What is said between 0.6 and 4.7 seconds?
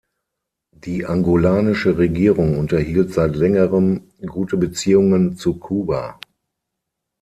Die angolanische Regierung unterhielt seit längerem gute